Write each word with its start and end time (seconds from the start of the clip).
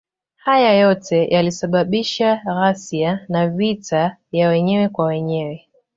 Hayo 0.35 0.79
yote 0.79 1.27
yalisababisha 1.27 2.35
ghasia 2.45 3.25
na 3.29 3.47
vita 3.47 4.17
ya 4.31 4.49
wenyewe 4.49 4.89
kwa 4.89 5.05
wenyewe. 5.05 5.67